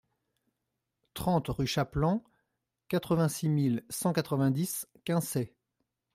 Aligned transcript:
trente 1.13 1.49
rue 1.49 1.67
Champlan, 1.67 2.23
quatre-vingt-six 2.87 3.49
mille 3.49 3.85
cent 3.91 4.13
quatre-vingt-dix 4.13 4.87
Quinçay 5.05 5.53